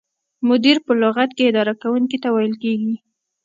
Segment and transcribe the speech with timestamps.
[0.47, 2.95] مدیر په لغت کې اداره کوونکي ته ویل کیږي.